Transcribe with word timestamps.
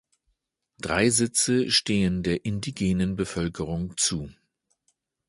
Drei 0.79 1.11
Sitze 1.11 1.69
stehen 1.69 2.23
der 2.23 2.43
indigenen 2.43 3.15
Bevölkerung 3.15 3.95
zu. 3.97 4.31